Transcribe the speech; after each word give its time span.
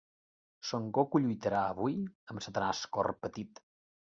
Son 0.69 0.87
Goku 0.97 1.21
lluitarà 1.25 1.59
avui 1.75 1.93
amb 2.33 2.45
Satanàs 2.47 2.83
Cor 2.97 3.13
Petit. 3.29 3.63